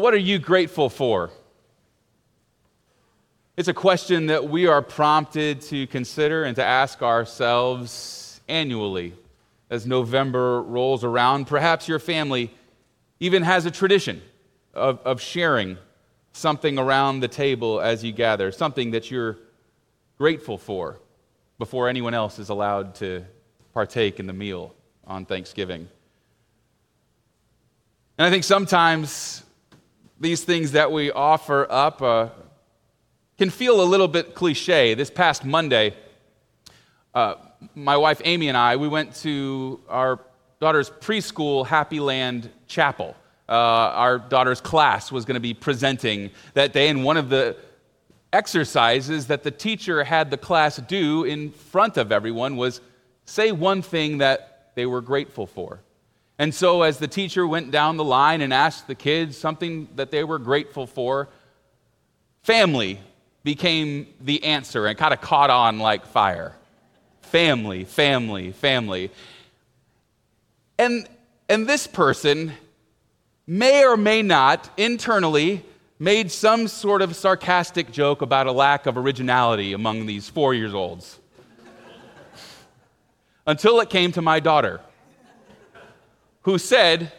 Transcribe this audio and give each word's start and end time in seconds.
Well, 0.00 0.04
what 0.06 0.14
are 0.14 0.16
you 0.16 0.38
grateful 0.38 0.88
for? 0.88 1.28
It's 3.58 3.68
a 3.68 3.74
question 3.74 4.28
that 4.28 4.48
we 4.48 4.66
are 4.66 4.80
prompted 4.80 5.60
to 5.64 5.86
consider 5.88 6.44
and 6.44 6.56
to 6.56 6.64
ask 6.64 7.02
ourselves 7.02 8.40
annually 8.48 9.12
as 9.68 9.84
November 9.84 10.62
rolls 10.62 11.04
around. 11.04 11.48
Perhaps 11.48 11.86
your 11.86 11.98
family 11.98 12.50
even 13.18 13.42
has 13.42 13.66
a 13.66 13.70
tradition 13.70 14.22
of, 14.72 15.00
of 15.04 15.20
sharing 15.20 15.76
something 16.32 16.78
around 16.78 17.20
the 17.20 17.28
table 17.28 17.78
as 17.78 18.02
you 18.02 18.10
gather, 18.12 18.50
something 18.52 18.92
that 18.92 19.10
you're 19.10 19.36
grateful 20.16 20.56
for 20.56 20.98
before 21.58 21.90
anyone 21.90 22.14
else 22.14 22.38
is 22.38 22.48
allowed 22.48 22.94
to 22.94 23.22
partake 23.74 24.18
in 24.18 24.26
the 24.26 24.32
meal 24.32 24.74
on 25.06 25.26
Thanksgiving. 25.26 25.90
And 28.16 28.26
I 28.26 28.30
think 28.30 28.44
sometimes 28.44 29.44
these 30.20 30.44
things 30.44 30.72
that 30.72 30.92
we 30.92 31.10
offer 31.10 31.66
up 31.70 32.02
uh, 32.02 32.28
can 33.38 33.48
feel 33.48 33.80
a 33.80 33.84
little 33.84 34.06
bit 34.06 34.34
cliche. 34.34 34.92
This 34.92 35.10
past 35.10 35.46
Monday, 35.46 35.94
uh, 37.14 37.36
my 37.74 37.96
wife 37.96 38.20
Amy 38.26 38.48
and 38.48 38.56
I, 38.56 38.76
we 38.76 38.86
went 38.86 39.14
to 39.16 39.80
our 39.88 40.20
daughter's 40.60 40.90
preschool 40.90 41.66
Happy 41.66 42.00
Land 42.00 42.50
Chapel. 42.66 43.16
Uh, 43.48 43.52
our 43.52 44.18
daughter's 44.18 44.60
class 44.60 45.10
was 45.10 45.24
going 45.24 45.34
to 45.34 45.40
be 45.40 45.54
presenting 45.54 46.30
that 46.52 46.74
day, 46.74 46.88
and 46.88 47.02
one 47.02 47.16
of 47.16 47.30
the 47.30 47.56
exercises 48.32 49.26
that 49.28 49.42
the 49.42 49.50
teacher 49.50 50.04
had 50.04 50.30
the 50.30 50.36
class 50.36 50.76
do 50.76 51.24
in 51.24 51.50
front 51.50 51.96
of 51.96 52.12
everyone 52.12 52.56
was 52.56 52.82
say 53.24 53.52
one 53.52 53.80
thing 53.80 54.18
that 54.18 54.70
they 54.74 54.84
were 54.84 55.00
grateful 55.00 55.46
for. 55.46 55.80
And 56.40 56.54
so, 56.54 56.80
as 56.80 56.96
the 56.96 57.06
teacher 57.06 57.46
went 57.46 57.70
down 57.70 57.98
the 57.98 58.02
line 58.02 58.40
and 58.40 58.50
asked 58.50 58.86
the 58.86 58.94
kids 58.94 59.36
something 59.36 59.88
that 59.96 60.10
they 60.10 60.24
were 60.24 60.38
grateful 60.38 60.86
for, 60.86 61.28
family 62.44 62.98
became 63.44 64.06
the 64.22 64.42
answer 64.44 64.86
and 64.86 64.96
kind 64.96 65.12
of 65.12 65.20
caught 65.20 65.50
on 65.50 65.80
like 65.80 66.06
fire. 66.06 66.56
Family, 67.20 67.84
family, 67.84 68.52
family. 68.52 69.10
And, 70.78 71.06
and 71.50 71.66
this 71.66 71.86
person 71.86 72.54
may 73.46 73.84
or 73.84 73.98
may 73.98 74.22
not 74.22 74.70
internally 74.78 75.62
made 75.98 76.32
some 76.32 76.68
sort 76.68 77.02
of 77.02 77.14
sarcastic 77.14 77.92
joke 77.92 78.22
about 78.22 78.46
a 78.46 78.52
lack 78.52 78.86
of 78.86 78.96
originality 78.96 79.74
among 79.74 80.06
these 80.06 80.30
four 80.30 80.54
years 80.54 80.72
olds. 80.72 81.18
Until 83.46 83.80
it 83.80 83.90
came 83.90 84.10
to 84.12 84.22
my 84.22 84.40
daughter 84.40 84.80
who 86.42 86.58
said, 86.58 87.12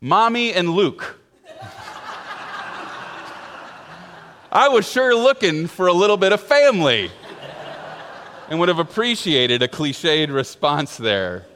Mommy 0.00 0.52
and 0.52 0.70
Luke. 0.70 1.18
I 4.52 4.68
was 4.68 4.90
sure 4.90 5.14
looking 5.14 5.66
for 5.66 5.86
a 5.86 5.92
little 5.92 6.16
bit 6.16 6.32
of 6.32 6.40
family 6.40 7.10
and 8.48 8.58
would 8.60 8.68
have 8.68 8.78
appreciated 8.78 9.62
a 9.62 9.68
cliched 9.68 10.32
response 10.32 10.96
there. 10.96 11.46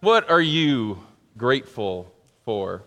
What 0.00 0.28
are 0.30 0.40
you 0.40 1.02
grateful 1.36 2.12
for? 2.44 2.82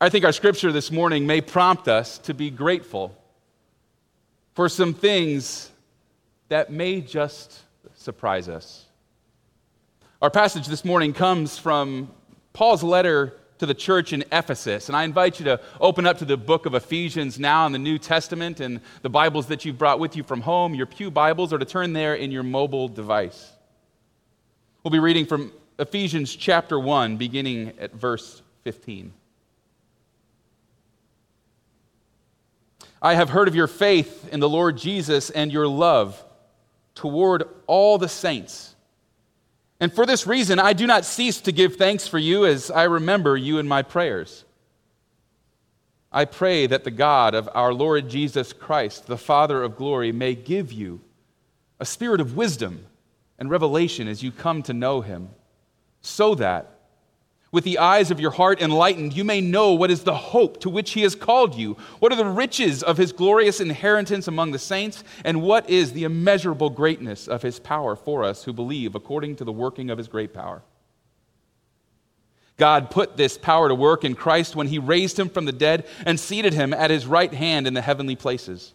I 0.00 0.08
think 0.08 0.24
our 0.24 0.32
scripture 0.32 0.72
this 0.72 0.90
morning 0.90 1.26
may 1.26 1.40
prompt 1.40 1.88
us 1.88 2.18
to 2.18 2.34
be 2.34 2.50
grateful 2.50 3.16
for 4.54 4.68
some 4.68 4.94
things 4.94 5.70
that 6.48 6.70
may 6.70 7.00
just 7.00 7.60
surprise 7.94 8.48
us. 8.48 8.86
Our 10.22 10.28
passage 10.28 10.66
this 10.66 10.84
morning 10.84 11.14
comes 11.14 11.56
from 11.56 12.10
Paul's 12.52 12.82
letter 12.82 13.38
to 13.56 13.64
the 13.64 13.72
church 13.72 14.12
in 14.12 14.22
Ephesus. 14.30 14.90
And 14.90 14.96
I 14.96 15.04
invite 15.04 15.38
you 15.38 15.46
to 15.46 15.62
open 15.80 16.04
up 16.04 16.18
to 16.18 16.26
the 16.26 16.36
book 16.36 16.66
of 16.66 16.74
Ephesians 16.74 17.38
now 17.38 17.64
in 17.64 17.72
the 17.72 17.78
New 17.78 17.98
Testament 17.98 18.60
and 18.60 18.82
the 19.00 19.08
Bibles 19.08 19.46
that 19.46 19.64
you've 19.64 19.78
brought 19.78 19.98
with 19.98 20.16
you 20.16 20.22
from 20.22 20.42
home, 20.42 20.74
your 20.74 20.84
Pew 20.84 21.10
Bibles, 21.10 21.54
or 21.54 21.58
to 21.58 21.64
turn 21.64 21.94
there 21.94 22.14
in 22.14 22.30
your 22.30 22.42
mobile 22.42 22.86
device. 22.86 23.50
We'll 24.84 24.90
be 24.90 24.98
reading 24.98 25.24
from 25.24 25.54
Ephesians 25.78 26.36
chapter 26.36 26.78
1, 26.78 27.16
beginning 27.16 27.72
at 27.78 27.94
verse 27.94 28.42
15. 28.64 29.14
I 33.00 33.14
have 33.14 33.30
heard 33.30 33.48
of 33.48 33.54
your 33.54 33.68
faith 33.68 34.28
in 34.30 34.40
the 34.40 34.50
Lord 34.50 34.76
Jesus 34.76 35.30
and 35.30 35.50
your 35.50 35.66
love 35.66 36.22
toward 36.94 37.44
all 37.66 37.96
the 37.96 38.06
saints. 38.06 38.74
And 39.80 39.92
for 39.92 40.04
this 40.04 40.26
reason, 40.26 40.58
I 40.58 40.74
do 40.74 40.86
not 40.86 41.06
cease 41.06 41.40
to 41.40 41.52
give 41.52 41.76
thanks 41.76 42.06
for 42.06 42.18
you 42.18 42.44
as 42.44 42.70
I 42.70 42.84
remember 42.84 43.36
you 43.36 43.58
in 43.58 43.66
my 43.66 43.82
prayers. 43.82 44.44
I 46.12 46.26
pray 46.26 46.66
that 46.66 46.84
the 46.84 46.90
God 46.90 47.34
of 47.34 47.48
our 47.54 47.72
Lord 47.72 48.10
Jesus 48.10 48.52
Christ, 48.52 49.06
the 49.06 49.16
Father 49.16 49.62
of 49.62 49.76
glory, 49.76 50.12
may 50.12 50.34
give 50.34 50.70
you 50.70 51.00
a 51.78 51.86
spirit 51.86 52.20
of 52.20 52.36
wisdom 52.36 52.84
and 53.38 53.48
revelation 53.48 54.06
as 54.06 54.22
you 54.22 54.30
come 54.30 54.62
to 54.64 54.74
know 54.74 55.00
him, 55.00 55.30
so 56.02 56.34
that 56.34 56.79
with 57.52 57.64
the 57.64 57.78
eyes 57.78 58.10
of 58.10 58.20
your 58.20 58.30
heart 58.30 58.60
enlightened, 58.60 59.12
you 59.12 59.24
may 59.24 59.40
know 59.40 59.72
what 59.72 59.90
is 59.90 60.04
the 60.04 60.14
hope 60.14 60.60
to 60.60 60.70
which 60.70 60.92
he 60.92 61.02
has 61.02 61.16
called 61.16 61.54
you, 61.54 61.76
what 61.98 62.12
are 62.12 62.16
the 62.16 62.24
riches 62.24 62.82
of 62.82 62.96
his 62.96 63.12
glorious 63.12 63.60
inheritance 63.60 64.28
among 64.28 64.52
the 64.52 64.58
saints, 64.58 65.02
and 65.24 65.42
what 65.42 65.68
is 65.68 65.92
the 65.92 66.04
immeasurable 66.04 66.70
greatness 66.70 67.26
of 67.26 67.42
his 67.42 67.58
power 67.58 67.96
for 67.96 68.22
us 68.22 68.44
who 68.44 68.52
believe 68.52 68.94
according 68.94 69.34
to 69.36 69.44
the 69.44 69.52
working 69.52 69.90
of 69.90 69.98
his 69.98 70.06
great 70.06 70.32
power. 70.32 70.62
God 72.56 72.90
put 72.90 73.16
this 73.16 73.36
power 73.38 73.68
to 73.68 73.74
work 73.74 74.04
in 74.04 74.14
Christ 74.14 74.54
when 74.54 74.68
he 74.68 74.78
raised 74.78 75.18
him 75.18 75.30
from 75.30 75.46
the 75.46 75.52
dead 75.52 75.86
and 76.04 76.20
seated 76.20 76.52
him 76.52 76.72
at 76.72 76.90
his 76.90 77.06
right 77.06 77.32
hand 77.32 77.66
in 77.66 77.74
the 77.74 77.80
heavenly 77.80 78.16
places, 78.16 78.74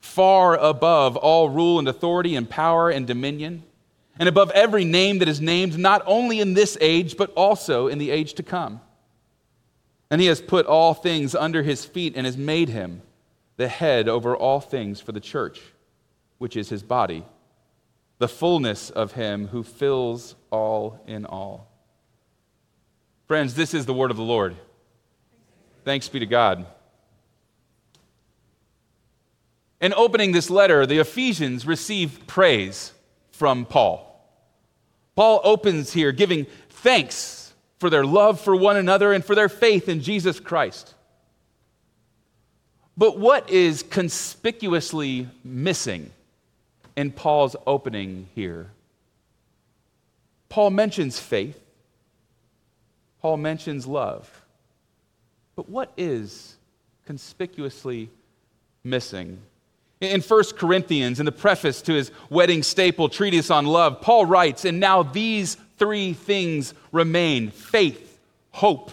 far 0.00 0.56
above 0.58 1.16
all 1.16 1.48
rule 1.48 1.78
and 1.78 1.88
authority 1.88 2.36
and 2.36 2.50
power 2.50 2.90
and 2.90 3.06
dominion 3.06 3.62
and 4.18 4.28
above 4.28 4.50
every 4.52 4.84
name 4.84 5.18
that 5.18 5.28
is 5.28 5.40
named, 5.40 5.78
not 5.78 6.02
only 6.06 6.40
in 6.40 6.54
this 6.54 6.78
age, 6.80 7.16
but 7.16 7.32
also 7.34 7.88
in 7.88 7.98
the 7.98 8.10
age 8.10 8.34
to 8.34 8.42
come. 8.42 8.80
And 10.10 10.20
he 10.20 10.28
has 10.28 10.40
put 10.40 10.66
all 10.66 10.94
things 10.94 11.34
under 11.34 11.62
his 11.62 11.84
feet 11.84 12.14
and 12.16 12.24
has 12.24 12.36
made 12.36 12.68
him 12.68 13.02
the 13.56 13.68
head 13.68 14.08
over 14.08 14.36
all 14.36 14.60
things 14.60 15.00
for 15.00 15.12
the 15.12 15.20
church, 15.20 15.60
which 16.38 16.56
is 16.56 16.68
his 16.68 16.82
body, 16.82 17.24
the 18.18 18.28
fullness 18.28 18.90
of 18.90 19.12
him 19.12 19.48
who 19.48 19.62
fills 19.62 20.36
all 20.50 21.00
in 21.06 21.26
all. 21.26 21.68
Friends, 23.26 23.54
this 23.54 23.74
is 23.74 23.86
the 23.86 23.94
word 23.94 24.10
of 24.10 24.16
the 24.16 24.22
Lord. 24.22 24.54
Thanks 25.84 26.08
be 26.08 26.20
to 26.20 26.26
God. 26.26 26.66
In 29.80 29.92
opening 29.92 30.32
this 30.32 30.48
letter, 30.48 30.86
the 30.86 30.98
Ephesians 30.98 31.66
receive 31.66 32.26
praise 32.26 32.93
from 33.36 33.66
Paul. 33.66 34.10
Paul 35.16 35.40
opens 35.44 35.92
here 35.92 36.12
giving 36.12 36.46
thanks 36.68 37.52
for 37.78 37.90
their 37.90 38.04
love 38.04 38.40
for 38.40 38.54
one 38.54 38.76
another 38.76 39.12
and 39.12 39.24
for 39.24 39.34
their 39.34 39.48
faith 39.48 39.88
in 39.88 40.00
Jesus 40.00 40.40
Christ. 40.40 40.94
But 42.96 43.18
what 43.18 43.50
is 43.50 43.82
conspicuously 43.82 45.28
missing 45.42 46.10
in 46.96 47.10
Paul's 47.10 47.56
opening 47.66 48.28
here? 48.34 48.70
Paul 50.48 50.70
mentions 50.70 51.18
faith, 51.18 51.60
Paul 53.20 53.38
mentions 53.38 53.86
love. 53.86 54.42
But 55.56 55.68
what 55.68 55.92
is 55.96 56.56
conspicuously 57.06 58.10
missing? 58.84 59.38
In 60.04 60.20
1 60.20 60.44
Corinthians, 60.56 61.18
in 61.18 61.26
the 61.26 61.32
preface 61.32 61.80
to 61.82 61.94
his 61.94 62.10
wedding 62.28 62.62
staple 62.62 63.08
treatise 63.08 63.50
on 63.50 63.66
love, 63.66 64.00
Paul 64.00 64.26
writes, 64.26 64.64
And 64.64 64.78
now 64.78 65.02
these 65.02 65.56
three 65.78 66.12
things 66.12 66.74
remain 66.92 67.50
faith, 67.50 68.20
hope, 68.50 68.92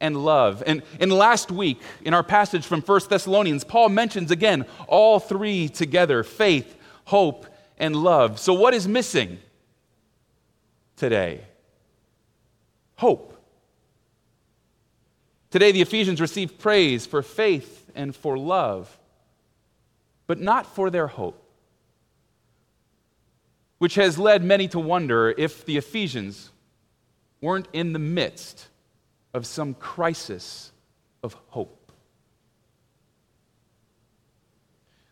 and 0.00 0.24
love. 0.24 0.62
And 0.66 0.82
in 1.00 1.10
last 1.10 1.50
week, 1.50 1.80
in 2.04 2.14
our 2.14 2.22
passage 2.22 2.66
from 2.66 2.80
1 2.80 3.00
Thessalonians, 3.08 3.64
Paul 3.64 3.90
mentions 3.90 4.30
again 4.30 4.66
all 4.86 5.20
three 5.20 5.68
together 5.68 6.22
faith, 6.22 6.76
hope, 7.04 7.46
and 7.78 7.94
love. 7.94 8.38
So, 8.38 8.54
what 8.54 8.74
is 8.74 8.88
missing 8.88 9.38
today? 10.96 11.40
Hope. 12.96 13.32
Today, 15.50 15.72
the 15.72 15.82
Ephesians 15.82 16.20
receive 16.20 16.58
praise 16.58 17.06
for 17.06 17.22
faith 17.22 17.90
and 17.94 18.14
for 18.14 18.36
love 18.36 18.96
but 20.26 20.40
not 20.40 20.66
for 20.66 20.90
their 20.90 21.06
hope, 21.06 21.42
which 23.78 23.94
has 23.94 24.18
led 24.18 24.42
many 24.42 24.68
to 24.68 24.78
wonder 24.78 25.34
if 25.36 25.64
the 25.64 25.76
Ephesians 25.76 26.50
weren't 27.40 27.68
in 27.72 27.92
the 27.92 27.98
midst 27.98 28.68
of 29.34 29.46
some 29.46 29.74
crisis 29.74 30.72
of 31.22 31.36
hope. 31.48 31.92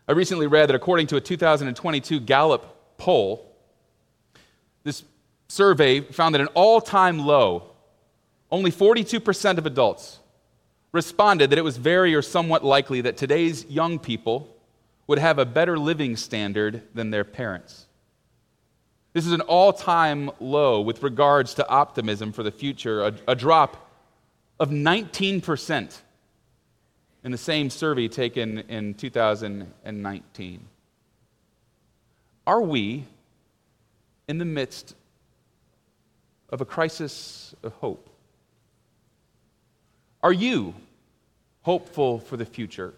I 0.07 0.13
recently 0.13 0.47
read 0.47 0.69
that 0.69 0.75
according 0.75 1.07
to 1.09 1.17
a 1.17 1.21
2022 1.21 2.21
Gallup 2.21 2.99
poll, 2.99 3.55
this 4.83 5.03
survey 5.49 6.01
found 6.01 6.35
that 6.35 6.41
an 6.41 6.49
all 6.49 6.81
time 6.81 7.19
low 7.19 7.71
only 8.51 8.71
42% 8.71 9.59
of 9.59 9.67
adults 9.67 10.21
responded 10.93 11.51
that 11.51 11.59
it 11.59 11.65
was 11.65 11.77
very 11.77 12.15
or 12.15 12.23
somewhat 12.23 12.65
likely 12.65 13.01
that 13.01 13.17
today's 13.17 13.65
young 13.67 13.99
people 13.99 14.54
would 15.06 15.19
have 15.19 15.39
a 15.39 15.45
better 15.45 15.79
living 15.79 16.17
standard 16.17 16.83
than 16.95 17.11
their 17.11 17.25
parents. 17.25 17.87
This 19.12 19.27
is 19.27 19.33
an 19.33 19.43
all 19.43 19.73
time 19.73 20.31
low 20.41 20.81
with 20.81 21.03
regards 21.03 21.55
to 21.55 21.69
optimism 21.69 22.33
for 22.33 22.43
the 22.43 22.51
future, 22.51 23.03
a, 23.03 23.15
a, 23.29 23.35
drop 23.37 23.91
of 24.59 24.71
19% 24.71 26.01
in 27.23 27.33
the 27.33 27.39
same 27.39 27.71
survey 27.71 28.09
taken 28.09 28.59
in 28.61 28.95
2019. 28.95 30.69
Are 32.47 32.61
we 32.61 33.05
in 34.29 34.39
the 34.39 34.45
midst 34.45 34.97
of 36.49 36.61
a 36.61 36.65
crisis 36.65 37.55
of 37.62 37.73
hope? 37.75 38.11
Are 40.25 40.33
you 40.33 40.75
hopeful 41.62 42.19
for 42.19 42.37
the 42.37 42.45
future? 42.45 42.95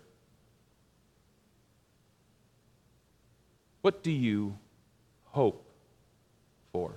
What 3.87 4.03
do 4.03 4.11
you 4.11 4.59
hope 5.27 5.65
for? 6.73 6.91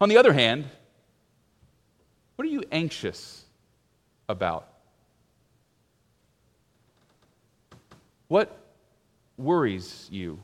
On 0.00 0.08
the 0.08 0.16
other 0.16 0.32
hand, 0.32 0.64
what 2.34 2.48
are 2.48 2.50
you 2.50 2.62
anxious 2.72 3.44
about? 4.26 4.66
What 8.28 8.58
worries 9.36 10.08
you? 10.10 10.40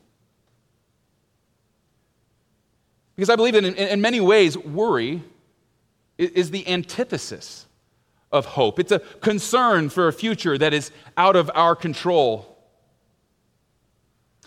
Because 3.16 3.30
I 3.30 3.36
believe 3.36 3.54
that 3.54 3.64
in, 3.64 3.74
in 3.74 4.02
many 4.02 4.20
ways, 4.20 4.58
worry 4.58 5.22
is 6.18 6.50
the 6.50 6.68
antithesis 6.68 7.64
of 8.30 8.44
hope. 8.44 8.78
It's 8.78 8.92
a 8.92 8.98
concern 8.98 9.88
for 9.88 10.08
a 10.08 10.12
future 10.12 10.58
that 10.58 10.74
is 10.74 10.90
out 11.16 11.36
of 11.36 11.50
our 11.54 11.74
control. 11.74 12.53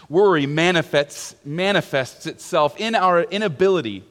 Worry 0.10 0.46
manifests, 0.46 1.36
manifests 1.44 2.26
itself 2.26 2.80
in 2.80 2.96
our 2.96 3.24
inability 3.24 4.04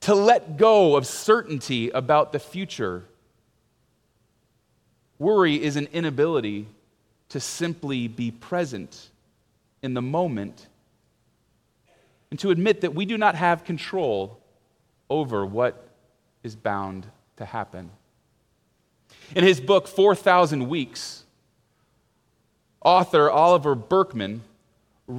to 0.00 0.14
let 0.14 0.56
go 0.56 0.96
of 0.96 1.06
certainty 1.06 1.90
about 1.90 2.32
the 2.32 2.38
future. 2.38 3.04
Worry 5.18 5.62
is 5.62 5.76
an 5.76 5.88
inability 5.92 6.66
to 7.30 7.40
simply 7.40 8.08
be 8.08 8.30
present 8.30 9.10
in 9.82 9.94
the 9.94 10.02
moment 10.02 10.66
and 12.30 12.38
to 12.40 12.50
admit 12.50 12.82
that 12.82 12.94
we 12.94 13.04
do 13.04 13.18
not 13.18 13.34
have 13.34 13.64
control 13.64 14.38
over 15.08 15.44
what 15.44 15.88
is 16.42 16.54
bound 16.56 17.06
to 17.36 17.44
happen. 17.44 17.90
In 19.34 19.44
his 19.44 19.60
book, 19.60 19.88
4,000 19.88 20.68
Weeks, 20.68 21.24
author 22.82 23.30
Oliver 23.30 23.74
Burkeman 23.74 24.42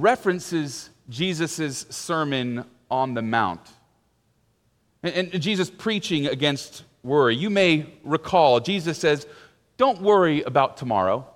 references 0.00 0.90
Jesus' 1.08 1.86
Sermon 1.90 2.64
on 2.90 3.14
the 3.14 3.22
Mount. 3.22 3.60
And, 5.02 5.32
and 5.32 5.42
Jesus 5.42 5.70
preaching 5.70 6.26
against 6.26 6.84
worry. 7.02 7.36
You 7.36 7.50
may 7.50 7.92
recall, 8.04 8.60
Jesus 8.60 8.98
says, 8.98 9.26
Don't 9.76 10.00
worry 10.00 10.42
about 10.42 10.76
tomorrow, 10.76 11.26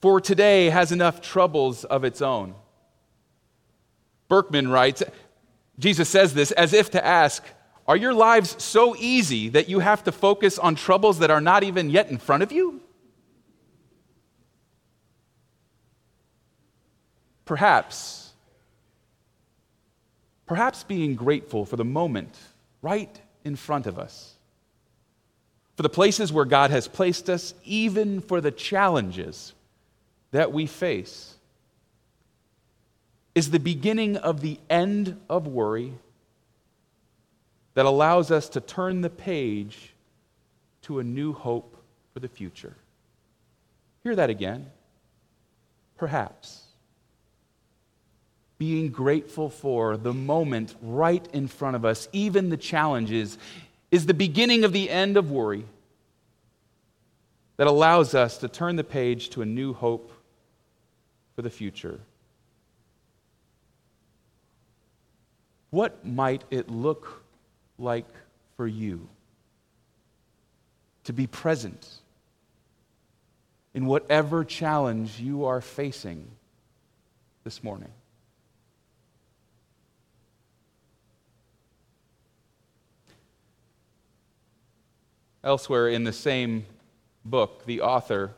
for 0.00 0.20
today 0.20 0.70
has 0.70 0.92
enough 0.92 1.20
troubles 1.20 1.84
of 1.84 2.04
its 2.04 2.22
own. 2.22 2.54
Burkeman 4.28 4.68
writes, 4.68 5.02
Jesus 5.78 6.08
says 6.08 6.34
this 6.34 6.52
as 6.52 6.72
if 6.72 6.90
to 6.90 7.04
ask, 7.04 7.42
Are 7.88 7.96
your 7.96 8.14
lives 8.14 8.62
so 8.62 8.94
easy 8.96 9.48
that 9.48 9.68
you 9.68 9.80
have 9.80 10.04
to 10.04 10.12
focus 10.12 10.58
on 10.58 10.74
troubles 10.74 11.18
that 11.18 11.30
are 11.30 11.40
not 11.40 11.64
even 11.64 11.90
yet 11.90 12.10
in 12.10 12.18
front 12.18 12.42
of 12.42 12.52
you? 12.52 12.80
Perhaps, 17.50 18.30
perhaps 20.46 20.84
being 20.84 21.16
grateful 21.16 21.64
for 21.64 21.74
the 21.74 21.84
moment 21.84 22.38
right 22.80 23.20
in 23.42 23.56
front 23.56 23.88
of 23.88 23.98
us, 23.98 24.36
for 25.74 25.82
the 25.82 25.88
places 25.88 26.32
where 26.32 26.44
God 26.44 26.70
has 26.70 26.86
placed 26.86 27.28
us, 27.28 27.52
even 27.64 28.20
for 28.20 28.40
the 28.40 28.52
challenges 28.52 29.52
that 30.30 30.52
we 30.52 30.66
face, 30.66 31.34
is 33.34 33.50
the 33.50 33.58
beginning 33.58 34.16
of 34.16 34.42
the 34.42 34.60
end 34.70 35.20
of 35.28 35.48
worry 35.48 35.94
that 37.74 37.84
allows 37.84 38.30
us 38.30 38.48
to 38.50 38.60
turn 38.60 39.00
the 39.00 39.10
page 39.10 39.92
to 40.82 41.00
a 41.00 41.02
new 41.02 41.32
hope 41.32 41.76
for 42.14 42.20
the 42.20 42.28
future. 42.28 42.76
Hear 44.04 44.14
that 44.14 44.30
again. 44.30 44.70
Perhaps 45.96 46.68
being 48.60 48.90
grateful 48.90 49.48
for 49.48 49.96
the 49.96 50.12
moment 50.12 50.76
right 50.82 51.26
in 51.32 51.48
front 51.48 51.74
of 51.74 51.86
us, 51.86 52.10
even 52.12 52.50
the 52.50 52.58
challenges, 52.58 53.38
is 53.90 54.04
the 54.04 54.12
beginning 54.12 54.64
of 54.64 54.72
the 54.74 54.90
end 54.90 55.16
of 55.16 55.30
worry 55.30 55.64
that 57.56 57.66
allows 57.66 58.14
us 58.14 58.36
to 58.36 58.48
turn 58.48 58.76
the 58.76 58.84
page 58.84 59.30
to 59.30 59.40
a 59.40 59.46
new 59.46 59.72
hope 59.72 60.12
for 61.34 61.40
the 61.40 61.48
future. 61.48 61.98
What 65.70 66.04
might 66.04 66.44
it 66.50 66.68
look 66.68 67.24
like 67.78 68.08
for 68.58 68.66
you 68.66 69.08
to 71.04 71.14
be 71.14 71.26
present 71.26 71.88
in 73.72 73.86
whatever 73.86 74.44
challenge 74.44 75.18
you 75.18 75.46
are 75.46 75.62
facing 75.62 76.28
this 77.42 77.64
morning? 77.64 77.88
Elsewhere 85.42 85.88
in 85.88 86.04
the 86.04 86.12
same 86.12 86.66
book, 87.24 87.64
the 87.66 87.80
author 87.80 88.32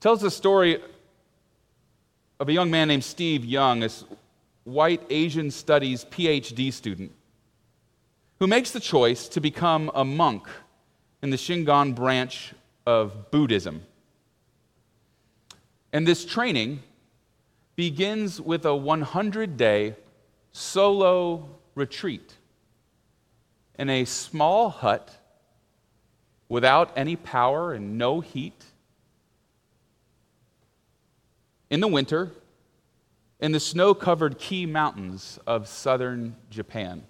tells 0.00 0.20
the 0.20 0.30
story 0.30 0.80
of 2.40 2.48
a 2.48 2.52
young 2.52 2.70
man 2.70 2.88
named 2.88 3.04
Steve 3.04 3.44
Young, 3.44 3.84
a 3.84 3.90
white 4.64 5.02
Asian 5.10 5.50
studies 5.50 6.04
PhD 6.06 6.72
student, 6.72 7.12
who 8.38 8.46
makes 8.46 8.70
the 8.70 8.80
choice 8.80 9.28
to 9.28 9.40
become 9.40 9.90
a 9.94 10.04
monk 10.04 10.48
in 11.22 11.30
the 11.30 11.36
Shingon 11.36 11.94
branch 11.94 12.54
of 12.86 13.30
Buddhism. 13.30 13.82
And 15.92 16.06
this 16.06 16.24
training 16.24 16.82
begins 17.76 18.40
with 18.40 18.64
a 18.64 18.74
100 18.74 19.56
day 19.56 19.94
solo 20.52 21.48
retreat 21.74 22.34
in 23.78 23.88
a 23.88 24.04
small 24.04 24.70
hut 24.70 25.19
without 26.50 26.92
any 26.96 27.16
power 27.16 27.72
and 27.72 27.96
no 27.96 28.20
heat. 28.20 28.64
In 31.70 31.80
the 31.80 31.88
winter, 31.88 32.32
in 33.38 33.52
the 33.52 33.60
snow 33.60 33.94
covered 33.94 34.38
Kii 34.38 34.68
Mountains 34.68 35.38
of 35.46 35.68
southern 35.68 36.36
Japan. 36.50 37.04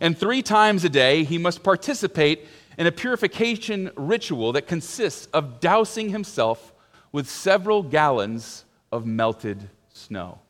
And 0.00 0.16
three 0.16 0.42
times 0.42 0.84
a 0.84 0.88
day, 0.88 1.22
he 1.22 1.38
must 1.38 1.62
participate 1.62 2.46
in 2.78 2.86
a 2.86 2.92
purification 2.92 3.90
ritual 3.94 4.52
that 4.52 4.66
consists 4.66 5.26
of 5.34 5.60
dousing 5.60 6.08
himself 6.08 6.72
with 7.12 7.28
several 7.28 7.82
gallons 7.82 8.64
of 8.90 9.06
melted 9.06 9.68
snow. 9.92 10.40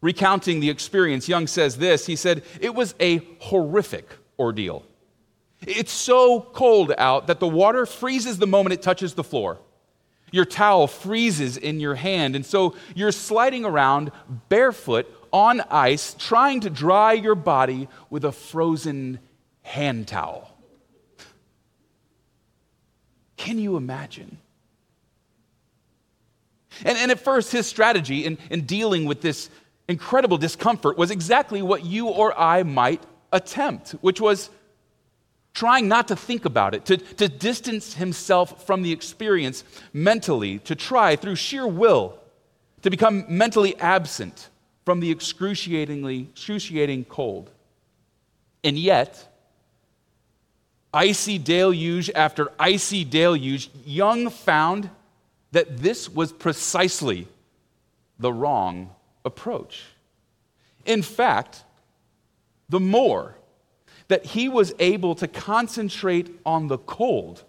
Recounting 0.00 0.60
the 0.60 0.70
experience, 0.70 1.28
Young 1.28 1.46
says 1.46 1.76
this 1.76 2.06
He 2.06 2.16
said, 2.16 2.44
It 2.60 2.74
was 2.74 2.94
a 2.98 3.18
horrific 3.40 4.08
ordeal. 4.38 4.84
It's 5.66 5.92
so 5.92 6.40
cold 6.40 6.92
out 6.98 7.28
that 7.28 7.40
the 7.40 7.48
water 7.48 7.86
freezes 7.86 8.38
the 8.38 8.46
moment 8.46 8.74
it 8.74 8.82
touches 8.82 9.14
the 9.14 9.24
floor. 9.24 9.58
Your 10.32 10.44
towel 10.44 10.86
freezes 10.86 11.56
in 11.56 11.80
your 11.80 11.94
hand, 11.94 12.36
and 12.36 12.44
so 12.44 12.74
you're 12.94 13.12
sliding 13.12 13.64
around 13.64 14.10
barefoot 14.48 15.06
on 15.32 15.60
ice, 15.70 16.14
trying 16.18 16.60
to 16.60 16.70
dry 16.70 17.12
your 17.12 17.34
body 17.34 17.88
with 18.10 18.24
a 18.24 18.32
frozen 18.32 19.18
hand 19.62 20.08
towel. 20.08 20.50
Can 23.36 23.58
you 23.58 23.76
imagine? 23.76 24.38
And, 26.84 26.98
and 26.98 27.10
at 27.10 27.20
first, 27.20 27.52
his 27.52 27.66
strategy 27.66 28.24
in, 28.24 28.38
in 28.50 28.62
dealing 28.62 29.04
with 29.04 29.20
this 29.20 29.50
incredible 29.88 30.36
discomfort 30.36 30.98
was 30.98 31.10
exactly 31.10 31.62
what 31.62 31.84
you 31.84 32.08
or 32.08 32.38
I 32.38 32.62
might 32.62 33.02
attempt, 33.32 33.92
which 34.00 34.20
was 34.20 34.50
trying 35.54 35.88
not 35.88 36.08
to 36.08 36.16
think 36.16 36.44
about 36.44 36.74
it, 36.74 36.84
to, 36.84 36.96
to 36.96 37.28
distance 37.28 37.94
himself 37.94 38.66
from 38.66 38.82
the 38.82 38.92
experience 38.92 39.64
mentally, 39.92 40.58
to 40.60 40.74
try 40.74 41.16
through 41.16 41.36
sheer 41.36 41.66
will 41.66 42.18
to 42.82 42.90
become 42.90 43.24
mentally 43.28 43.74
absent 43.78 44.50
from 44.84 45.00
the 45.00 45.10
excruciatingly 45.10 46.28
excruciating 46.32 47.04
cold. 47.06 47.50
And 48.62 48.78
yet, 48.78 49.32
icy 50.92 51.38
deluge 51.38 52.10
after 52.14 52.52
icy 52.58 53.04
deluge, 53.04 53.70
Young 53.84 54.30
found 54.30 54.90
that 55.52 55.78
this 55.78 56.08
was 56.08 56.32
precisely 56.32 57.28
the 58.18 58.32
wrong 58.32 58.90
approach. 59.24 59.84
In 60.84 61.02
fact, 61.02 61.64
the 62.68 62.80
more 62.80 63.36
that 64.08 64.24
he 64.24 64.48
was 64.48 64.72
able 64.78 65.14
to 65.16 65.28
concentrate 65.28 66.40
on 66.44 66.68
the 66.68 66.78
cold, 66.78 67.44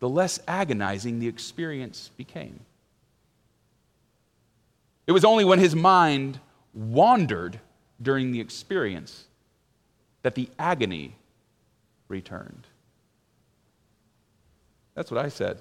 the 0.00 0.08
less 0.08 0.40
agonizing 0.46 1.18
the 1.18 1.28
experience 1.28 2.10
became. 2.16 2.60
It 5.06 5.12
was 5.12 5.24
only 5.24 5.44
when 5.44 5.58
his 5.58 5.74
mind 5.74 6.38
wandered 6.74 7.58
during 8.00 8.30
the 8.30 8.40
experience 8.40 9.24
that 10.22 10.34
the 10.34 10.48
agony 10.58 11.16
returned. 12.08 12.66
That's 14.94 15.10
what 15.10 15.24
I 15.24 15.28
said. 15.28 15.60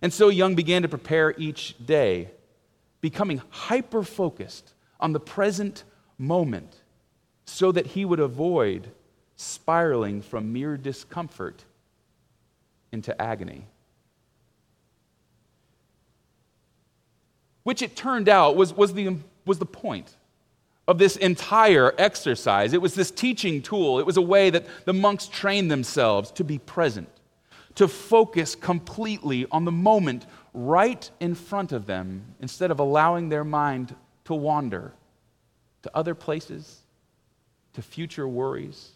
And 0.00 0.12
so 0.12 0.28
Young 0.28 0.54
began 0.54 0.82
to 0.82 0.88
prepare 0.88 1.34
each 1.38 1.74
day, 1.84 2.30
becoming 3.04 3.42
hyper 3.50 4.02
focused 4.02 4.72
on 4.98 5.12
the 5.12 5.20
present 5.20 5.84
moment 6.16 6.74
so 7.44 7.70
that 7.70 7.88
he 7.88 8.02
would 8.02 8.18
avoid 8.18 8.88
spiraling 9.36 10.22
from 10.22 10.54
mere 10.54 10.78
discomfort 10.78 11.66
into 12.92 13.20
agony. 13.20 13.66
Which 17.62 17.82
it 17.82 17.94
turned 17.94 18.30
out 18.30 18.56
was, 18.56 18.72
was, 18.72 18.94
the, 18.94 19.18
was 19.44 19.58
the 19.58 19.66
point 19.66 20.16
of 20.88 20.96
this 20.96 21.16
entire 21.16 21.92
exercise. 21.98 22.72
It 22.72 22.80
was 22.80 22.94
this 22.94 23.10
teaching 23.10 23.60
tool, 23.60 23.98
it 23.98 24.06
was 24.06 24.16
a 24.16 24.22
way 24.22 24.48
that 24.48 24.64
the 24.86 24.94
monks 24.94 25.26
trained 25.26 25.70
themselves 25.70 26.30
to 26.30 26.42
be 26.42 26.56
present, 26.56 27.10
to 27.74 27.86
focus 27.86 28.54
completely 28.54 29.44
on 29.50 29.66
the 29.66 29.72
moment 29.72 30.24
right 30.54 31.10
in 31.18 31.34
front 31.34 31.72
of 31.72 31.86
them 31.86 32.24
instead 32.40 32.70
of 32.70 32.78
allowing 32.78 33.28
their 33.28 33.44
mind 33.44 33.94
to 34.24 34.34
wander 34.34 34.92
to 35.82 35.90
other 35.94 36.14
places, 36.14 36.80
to 37.74 37.82
future 37.82 38.26
worries. 38.26 38.92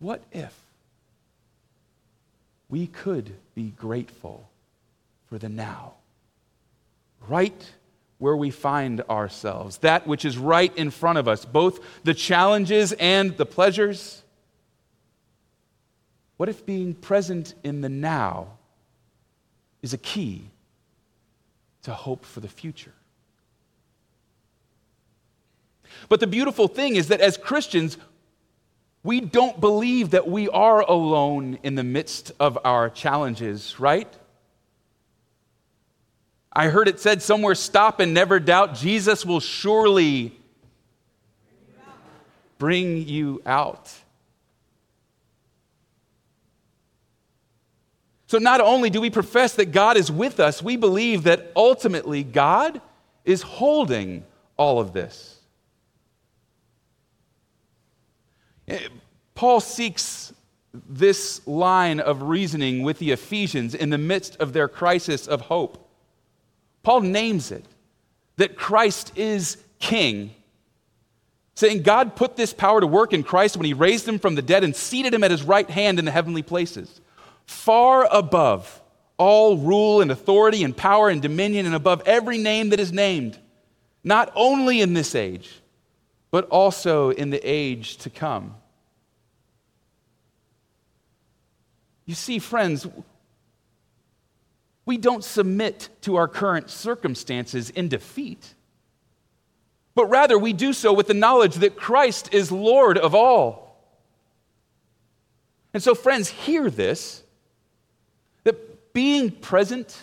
What 0.00 0.22
if 0.32 0.52
we 2.68 2.88
could 2.88 3.32
be 3.54 3.70
grateful 3.70 4.48
for 5.26 5.38
the 5.38 5.48
now? 5.48 5.94
Right 7.28 7.72
where 8.18 8.36
we 8.36 8.50
find 8.50 9.02
ourselves, 9.02 9.78
that 9.78 10.06
which 10.06 10.24
is 10.24 10.38
right 10.38 10.74
in 10.76 10.90
front 10.90 11.18
of 11.18 11.28
us, 11.28 11.44
both 11.44 11.80
the 12.02 12.14
challenges 12.14 12.92
and 12.92 13.36
the 13.36 13.46
pleasures. 13.46 14.22
What 16.38 16.48
if 16.48 16.64
being 16.64 16.94
present 16.94 17.54
in 17.62 17.82
the 17.82 17.88
now 17.88 18.56
is 19.82 19.92
a 19.92 19.98
key 19.98 20.50
to 21.82 21.92
hope 21.92 22.24
for 22.24 22.40
the 22.40 22.48
future? 22.48 22.92
But 26.08 26.20
the 26.20 26.26
beautiful 26.26 26.68
thing 26.68 26.96
is 26.96 27.08
that 27.08 27.20
as 27.20 27.36
Christians, 27.36 27.96
we 29.02 29.20
don't 29.20 29.60
believe 29.60 30.10
that 30.10 30.28
we 30.28 30.48
are 30.48 30.80
alone 30.80 31.58
in 31.62 31.74
the 31.74 31.84
midst 31.84 32.32
of 32.40 32.58
our 32.64 32.90
challenges, 32.90 33.78
right? 33.78 34.12
I 36.52 36.68
heard 36.68 36.88
it 36.88 36.98
said 36.98 37.22
somewhere 37.22 37.54
stop 37.54 38.00
and 38.00 38.14
never 38.14 38.40
doubt. 38.40 38.74
Jesus 38.74 39.24
will 39.24 39.40
surely 39.40 40.34
bring 42.58 43.06
you 43.06 43.42
out. 43.44 43.92
So, 48.26 48.38
not 48.38 48.60
only 48.60 48.90
do 48.90 49.00
we 49.00 49.10
profess 49.10 49.54
that 49.54 49.66
God 49.66 49.96
is 49.96 50.10
with 50.10 50.40
us, 50.40 50.62
we 50.62 50.76
believe 50.76 51.22
that 51.24 51.52
ultimately 51.54 52.24
God 52.24 52.80
is 53.24 53.42
holding 53.42 54.24
all 54.56 54.80
of 54.80 54.92
this. 54.92 55.38
Eh, 58.68 58.88
Paul 59.34 59.60
seeks 59.60 60.32
this 60.88 61.46
line 61.46 62.00
of 62.00 62.22
reasoning 62.22 62.82
with 62.82 62.98
the 62.98 63.12
Ephesians 63.12 63.74
in 63.74 63.90
the 63.90 63.98
midst 63.98 64.36
of 64.36 64.52
their 64.52 64.68
crisis 64.68 65.26
of 65.26 65.42
hope. 65.42 65.88
Paul 66.82 67.02
names 67.02 67.50
it 67.50 67.64
that 68.36 68.56
Christ 68.56 69.12
is 69.16 69.56
king, 69.78 70.34
saying 71.54 71.82
God 71.82 72.16
put 72.16 72.36
this 72.36 72.52
power 72.52 72.80
to 72.80 72.86
work 72.86 73.12
in 73.12 73.22
Christ 73.22 73.56
when 73.56 73.64
he 73.64 73.72
raised 73.72 74.06
him 74.06 74.18
from 74.18 74.34
the 74.34 74.42
dead 74.42 74.62
and 74.62 74.76
seated 74.76 75.14
him 75.14 75.24
at 75.24 75.30
his 75.30 75.42
right 75.42 75.68
hand 75.68 75.98
in 75.98 76.04
the 76.04 76.10
heavenly 76.10 76.42
places, 76.42 77.00
far 77.46 78.06
above 78.10 78.82
all 79.18 79.56
rule 79.56 80.00
and 80.00 80.10
authority 80.10 80.62
and 80.62 80.76
power 80.76 81.08
and 81.08 81.22
dominion 81.22 81.66
and 81.66 81.74
above 81.74 82.02
every 82.06 82.38
name 82.38 82.70
that 82.70 82.80
is 82.80 82.92
named, 82.92 83.38
not 84.04 84.30
only 84.34 84.80
in 84.80 84.94
this 84.94 85.14
age, 85.14 85.60
but 86.30 86.46
also 86.48 87.10
in 87.10 87.30
the 87.30 87.40
age 87.42 87.96
to 87.98 88.10
come. 88.10 88.54
You 92.04 92.14
see, 92.14 92.38
friends, 92.38 92.86
we 94.84 94.96
don't 94.96 95.24
submit 95.24 95.88
to 96.02 96.16
our 96.16 96.28
current 96.28 96.70
circumstances 96.70 97.70
in 97.70 97.88
defeat, 97.88 98.54
but 99.94 100.06
rather 100.06 100.38
we 100.38 100.52
do 100.52 100.72
so 100.72 100.92
with 100.92 101.08
the 101.08 101.14
knowledge 101.14 101.56
that 101.56 101.74
Christ 101.74 102.32
is 102.32 102.52
Lord 102.52 102.96
of 102.98 103.14
all. 103.14 103.66
And 105.74 105.82
so, 105.82 105.94
friends, 105.94 106.28
hear 106.28 106.70
this 106.70 107.22
being 108.96 109.30
present 109.30 109.94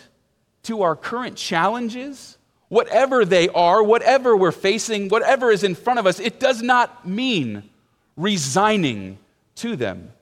to 0.62 0.82
our 0.82 0.94
current 0.94 1.36
challenges, 1.36 2.38
whatever 2.68 3.24
they 3.24 3.48
are, 3.48 3.82
whatever 3.82 4.36
we're 4.36 4.52
facing, 4.52 5.08
whatever 5.08 5.50
is 5.50 5.64
in 5.64 5.74
front 5.74 5.98
of 5.98 6.06
us, 6.06 6.20
it 6.20 6.38
does 6.38 6.62
not 6.62 7.04
mean 7.04 7.68
resigning 8.16 9.18
to 9.56 9.74
them. 9.74 10.12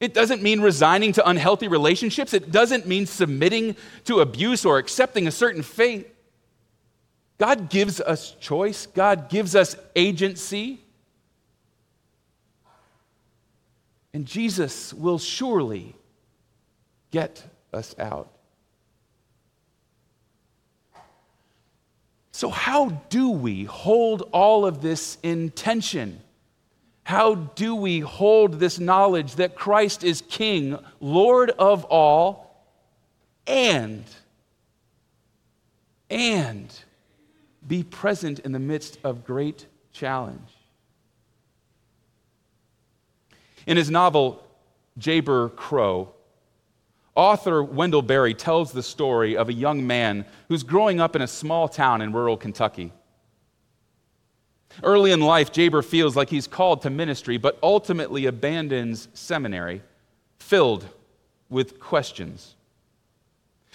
It 0.00 0.14
doesn't 0.14 0.42
mean 0.42 0.62
resigning 0.62 1.12
to 1.12 1.28
unhealthy 1.28 1.68
relationships. 1.68 2.32
It 2.32 2.50
doesn't 2.50 2.86
mean 2.86 3.04
submitting 3.04 3.76
to 4.04 4.20
abuse 4.20 4.64
or 4.64 4.78
accepting 4.78 5.26
a 5.26 5.30
certain 5.30 5.62
fate. 5.62 6.14
God 7.36 7.68
gives 7.68 8.00
us 8.00 8.30
choice, 8.40 8.86
God 8.86 9.28
gives 9.28 9.54
us 9.54 9.76
agency. 9.94 10.80
And 14.14 14.24
Jesus 14.24 14.94
will 14.94 15.18
surely 15.18 15.94
get 17.10 17.44
us 17.72 17.94
out. 17.98 18.28
So, 22.32 22.50
how 22.50 22.88
do 23.08 23.30
we 23.30 23.64
hold 23.64 24.28
all 24.32 24.66
of 24.66 24.82
this 24.82 25.18
in 25.22 25.50
tension? 25.50 26.20
How 27.04 27.34
do 27.34 27.74
we 27.74 28.00
hold 28.00 28.58
this 28.58 28.78
knowledge 28.78 29.36
that 29.36 29.54
Christ 29.54 30.02
is 30.02 30.22
King, 30.22 30.78
Lord 31.00 31.50
of 31.50 31.84
all, 31.84 32.66
and, 33.46 34.04
and 36.08 36.72
be 37.66 37.82
present 37.82 38.38
in 38.40 38.52
the 38.52 38.58
midst 38.58 38.98
of 39.04 39.24
great 39.24 39.66
challenge? 39.92 40.50
In 43.66 43.76
his 43.76 43.90
novel, 43.90 44.44
Jayber 44.98 45.54
Crow, 45.54 46.12
author 47.14 47.62
Wendell 47.62 48.02
Berry 48.02 48.34
tells 48.34 48.72
the 48.72 48.82
story 48.82 49.36
of 49.36 49.48
a 49.48 49.52
young 49.52 49.86
man 49.86 50.24
who's 50.48 50.62
growing 50.62 51.00
up 51.00 51.14
in 51.14 51.22
a 51.22 51.26
small 51.26 51.68
town 51.68 52.00
in 52.00 52.12
rural 52.12 52.36
Kentucky. 52.36 52.92
Early 54.82 55.12
in 55.12 55.20
life, 55.20 55.52
Jayber 55.52 55.84
feels 55.84 56.16
like 56.16 56.30
he's 56.30 56.46
called 56.46 56.82
to 56.82 56.90
ministry, 56.90 57.36
but 57.36 57.58
ultimately 57.62 58.26
abandons 58.26 59.08
seminary, 59.12 59.82
filled 60.38 60.86
with 61.50 61.78
questions. 61.78 62.54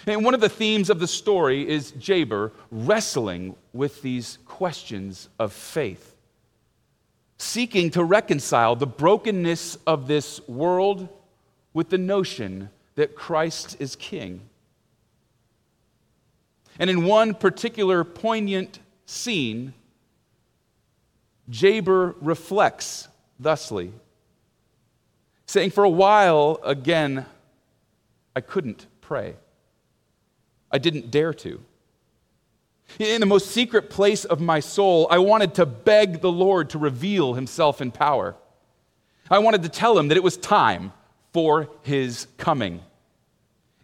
And 0.06 0.24
one 0.24 0.34
of 0.34 0.40
the 0.40 0.48
themes 0.48 0.90
of 0.90 0.98
the 0.98 1.06
story 1.06 1.68
is 1.68 1.92
Jayber 1.92 2.52
wrestling 2.70 3.54
with 3.72 4.02
these 4.02 4.38
questions 4.46 5.28
of 5.38 5.52
faith, 5.52 6.16
seeking 7.36 7.90
to 7.90 8.02
reconcile 8.02 8.74
the 8.74 8.86
brokenness 8.86 9.76
of 9.86 10.08
this 10.08 10.40
world 10.48 11.08
with 11.74 11.90
the 11.90 11.98
notion 11.98 12.70
that 12.98 13.14
Christ 13.14 13.76
is 13.78 13.94
king. 13.94 14.40
And 16.80 16.90
in 16.90 17.04
one 17.04 17.32
particular 17.32 18.02
poignant 18.02 18.80
scene, 19.06 19.72
Jayber 21.48 22.16
reflects 22.20 23.06
thusly, 23.38 23.92
saying, 25.46 25.70
For 25.70 25.84
a 25.84 25.88
while, 25.88 26.58
again, 26.64 27.24
I 28.34 28.40
couldn't 28.40 28.88
pray. 29.00 29.36
I 30.68 30.78
didn't 30.78 31.12
dare 31.12 31.32
to. 31.34 31.60
In 32.98 33.20
the 33.20 33.26
most 33.26 33.52
secret 33.52 33.90
place 33.90 34.24
of 34.24 34.40
my 34.40 34.58
soul, 34.58 35.06
I 35.08 35.18
wanted 35.18 35.54
to 35.54 35.66
beg 35.66 36.20
the 36.20 36.32
Lord 36.32 36.70
to 36.70 36.78
reveal 36.78 37.34
himself 37.34 37.80
in 37.80 37.92
power. 37.92 38.34
I 39.30 39.38
wanted 39.38 39.62
to 39.62 39.68
tell 39.68 39.96
him 39.96 40.08
that 40.08 40.16
it 40.16 40.24
was 40.24 40.36
time 40.36 40.92
for 41.38 41.68
his 41.82 42.26
coming. 42.36 42.80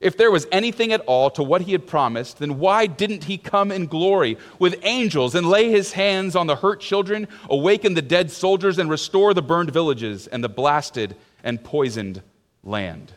If 0.01 0.17
there 0.17 0.33
was 0.33 0.45
anything 0.51 0.93
at 0.93 1.03
all 1.03 1.31
to 1.31 1.43
what 1.45 1.63
he 1.63 1.71
had 1.71 1.87
promised, 1.87 2.41
then 2.41 2.59
why 2.59 2.87
didn't 2.87 3.23
he 3.23 3.39
come 3.39 3.71
in 3.71 3.87
glory 3.87 4.39
with 4.59 4.81
angels 4.83 5.37
and 5.37 5.49
lay 5.49 5.71
his 5.71 5.93
hands 5.93 6.35
on 6.35 6.49
the 6.49 6.57
hurt 6.57 6.81
children, 6.81 7.29
awaken 7.49 7.95
the 7.95 8.03
dead 8.03 8.33
soldiers, 8.33 8.81
and 8.81 8.91
restore 8.91 9.35
the 9.35 9.41
burned 9.41 9.71
villages 9.71 10.27
and 10.27 10.43
the 10.43 10.49
blasted 10.49 11.15
and 11.45 11.63
poisoned 11.63 12.23
land? 12.65 13.13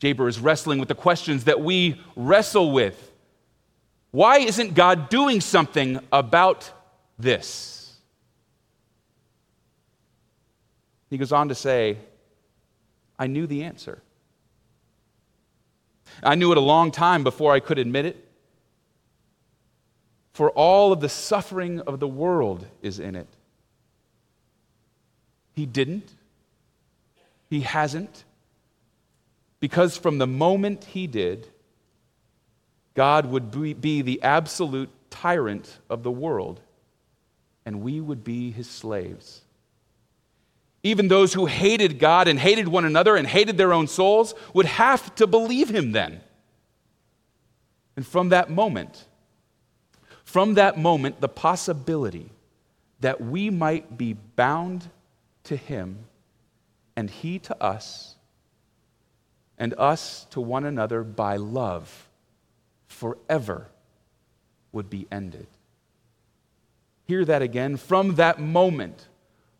Jayber 0.00 0.28
is 0.28 0.38
wrestling 0.38 0.78
with 0.78 0.88
the 0.88 0.94
questions 0.94 1.42
that 1.42 1.60
we 1.60 2.00
wrestle 2.14 2.70
with. 2.70 3.10
Why 4.12 4.38
isn't 4.38 4.74
God 4.74 5.08
doing 5.08 5.40
something 5.40 5.98
about 6.12 6.70
this? 7.18 7.75
He 11.10 11.18
goes 11.18 11.32
on 11.32 11.48
to 11.48 11.54
say, 11.54 11.98
I 13.18 13.26
knew 13.26 13.46
the 13.46 13.64
answer. 13.64 14.02
I 16.22 16.34
knew 16.34 16.52
it 16.52 16.58
a 16.58 16.62
long 16.62 16.90
time 16.90 17.24
before 17.24 17.52
I 17.52 17.60
could 17.60 17.78
admit 17.78 18.06
it. 18.06 18.22
For 20.32 20.50
all 20.50 20.92
of 20.92 21.00
the 21.00 21.08
suffering 21.08 21.80
of 21.80 21.98
the 21.98 22.08
world 22.08 22.66
is 22.82 22.98
in 22.98 23.14
it. 23.16 23.28
He 25.54 25.64
didn't. 25.64 26.12
He 27.48 27.60
hasn't. 27.60 28.24
Because 29.60 29.96
from 29.96 30.18
the 30.18 30.26
moment 30.26 30.84
he 30.84 31.06
did, 31.06 31.48
God 32.94 33.26
would 33.26 33.80
be 33.80 34.02
the 34.02 34.22
absolute 34.22 34.90
tyrant 35.10 35.78
of 35.88 36.02
the 36.02 36.10
world, 36.10 36.60
and 37.64 37.80
we 37.80 38.00
would 38.00 38.22
be 38.22 38.50
his 38.50 38.68
slaves. 38.68 39.40
Even 40.86 41.08
those 41.08 41.34
who 41.34 41.46
hated 41.46 41.98
God 41.98 42.28
and 42.28 42.38
hated 42.38 42.68
one 42.68 42.84
another 42.84 43.16
and 43.16 43.26
hated 43.26 43.58
their 43.58 43.72
own 43.72 43.88
souls 43.88 44.34
would 44.54 44.66
have 44.66 45.12
to 45.16 45.26
believe 45.26 45.68
him 45.68 45.90
then. 45.90 46.20
And 47.96 48.06
from 48.06 48.28
that 48.28 48.50
moment, 48.50 49.06
from 50.22 50.54
that 50.54 50.78
moment, 50.78 51.20
the 51.20 51.28
possibility 51.28 52.30
that 53.00 53.20
we 53.20 53.50
might 53.50 53.98
be 53.98 54.12
bound 54.12 54.88
to 55.44 55.56
him 55.56 55.98
and 56.94 57.10
he 57.10 57.40
to 57.40 57.60
us 57.60 58.14
and 59.58 59.74
us 59.74 60.28
to 60.30 60.40
one 60.40 60.64
another 60.64 61.02
by 61.02 61.36
love 61.36 62.08
forever 62.86 63.66
would 64.70 64.88
be 64.88 65.08
ended. 65.10 65.48
Hear 67.08 67.24
that 67.24 67.42
again. 67.42 67.76
From 67.76 68.14
that 68.14 68.40
moment, 68.40 69.08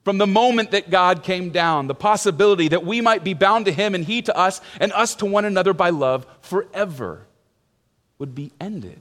from 0.06 0.18
the 0.18 0.26
moment 0.28 0.70
that 0.70 0.88
God 0.88 1.24
came 1.24 1.50
down, 1.50 1.88
the 1.88 1.94
possibility 1.94 2.68
that 2.68 2.86
we 2.86 3.00
might 3.00 3.24
be 3.24 3.34
bound 3.34 3.64
to 3.64 3.72
Him 3.72 3.92
and 3.92 4.04
He 4.04 4.22
to 4.22 4.36
us 4.36 4.60
and 4.78 4.92
us 4.92 5.16
to 5.16 5.26
one 5.26 5.44
another 5.44 5.72
by 5.72 5.90
love 5.90 6.24
forever 6.42 7.26
would 8.20 8.32
be 8.32 8.52
ended. 8.60 9.00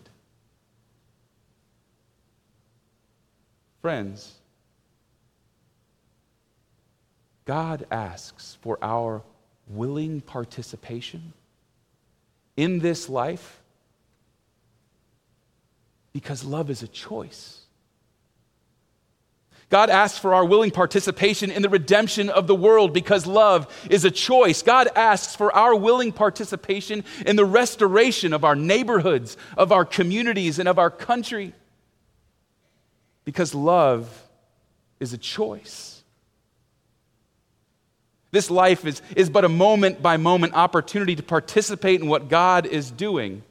Friends, 3.84 4.34
God 7.46 7.86
asks 7.92 8.58
for 8.62 8.80
our 8.82 9.22
willing 9.68 10.22
participation 10.22 11.34
in 12.58 12.80
this 12.80 13.10
life 13.10 13.62
because 16.14 16.44
love 16.44 16.72
is 16.72 16.82
a 16.82 16.88
choice. 16.88 17.65
God 19.70 19.90
asks 19.90 20.18
for 20.20 20.34
our 20.34 20.46
willing 20.46 20.72
participation 20.72 21.50
in 21.50 21.62
the 21.62 21.70
redemption 21.70 22.30
of 22.30 22.48
the 22.48 22.56
world 22.56 22.94
because 22.94 23.26
love 23.26 23.68
is 23.90 24.06
a 24.06 24.12
choice. 24.12 24.62
God 24.62 24.88
asks 24.96 25.36
for 25.36 25.52
our 25.54 25.76
willing 25.76 26.12
participation 26.12 27.04
in 27.26 27.36
the 27.36 27.46
restoration 27.46 28.32
of 28.32 28.44
our 28.44 28.56
neighborhoods, 28.56 29.38
of 29.58 29.72
our 29.72 29.84
communities, 29.84 30.60
and 30.60 30.70
of 30.70 30.78
our 30.78 30.92
country 30.92 31.54
because 33.26 33.56
love 33.56 34.28
is 35.00 35.12
a 35.12 35.18
choice. 35.18 36.04
This 38.32 38.50
life 38.52 38.86
is, 38.86 39.02
is 39.16 39.30
but 39.30 39.46
a 39.46 39.50
moment 39.50 40.02
by 40.02 40.18
moment 40.18 40.54
opportunity 40.54 41.16
to 41.16 41.24
participate 41.24 42.02
in 42.02 42.08
what 42.08 42.30
God 42.30 42.66
is 42.66 42.92
doing. 42.92 43.44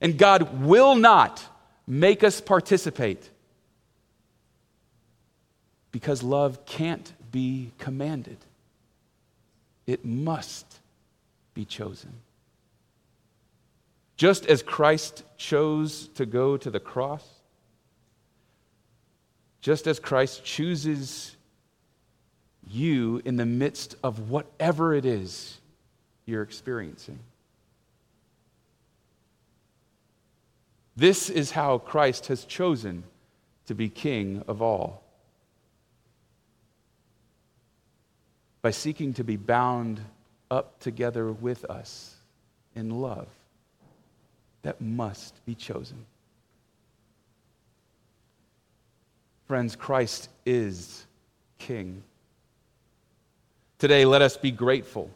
And 0.00 0.18
God 0.18 0.62
will 0.62 0.96
not 0.96 1.42
make 1.86 2.24
us 2.24 2.40
participate 2.40 3.30
because 5.92 6.22
love 6.22 6.64
can't 6.66 7.12
be 7.30 7.70
commanded, 7.78 8.38
it 9.86 10.04
must 10.04 10.80
be 11.54 11.64
chosen. 11.64 12.12
Just 14.16 14.46
as 14.46 14.62
Christ 14.62 15.24
chose 15.36 16.08
to 16.14 16.26
go 16.26 16.56
to 16.56 16.70
the 16.70 16.80
cross, 16.80 17.26
just 19.60 19.86
as 19.86 19.98
Christ 20.00 20.44
chooses 20.44 21.36
you 22.68 23.20
in 23.24 23.36
the 23.36 23.46
midst 23.46 23.96
of 24.02 24.30
whatever 24.30 24.94
it 24.94 25.04
is 25.04 25.58
you're 26.26 26.42
experiencing. 26.42 27.18
This 30.96 31.30
is 31.30 31.52
how 31.52 31.78
Christ 31.78 32.26
has 32.26 32.44
chosen 32.44 33.04
to 33.66 33.74
be 33.74 33.88
king 33.88 34.42
of 34.46 34.60
all. 34.60 35.01
By 38.62 38.70
seeking 38.70 39.14
to 39.14 39.24
be 39.24 39.36
bound 39.36 40.00
up 40.50 40.78
together 40.80 41.30
with 41.30 41.64
us 41.64 42.14
in 42.74 42.90
love 42.90 43.28
that 44.62 44.80
must 44.80 45.44
be 45.44 45.54
chosen. 45.54 46.06
Friends, 49.46 49.76
Christ 49.76 50.30
is 50.46 51.04
king. 51.58 52.02
Today, 53.78 54.04
let 54.04 54.22
us 54.22 54.36
be 54.36 54.50
grateful 54.50 55.10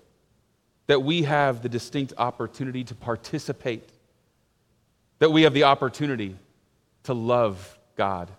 that 0.89 1.03
we 1.03 1.23
have 1.23 1.63
the 1.63 1.69
distinct 1.69 2.13
opportunity 2.19 2.85
to 2.85 2.95
participate, 2.95 3.89
that 5.19 5.31
we 5.31 5.43
have 5.43 5.55
the 5.55 5.65
opportunity 5.65 6.37
to 7.05 7.15
love 7.15 7.79
God, 7.97 8.31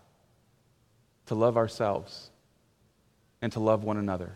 to 1.28 1.36
love 1.36 1.58
ourselves, 1.58 2.30
and 3.42 3.52
to 3.54 3.60
love 3.60 3.84
one 3.84 3.98
another. 3.98 4.36